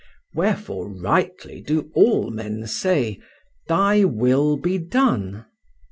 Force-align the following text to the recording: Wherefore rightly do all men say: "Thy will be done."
Wherefore 0.33 0.89
rightly 0.89 1.61
do 1.61 1.91
all 1.93 2.31
men 2.31 2.65
say: 2.65 3.19
"Thy 3.67 4.03
will 4.03 4.57
be 4.57 4.79
done." 4.79 5.45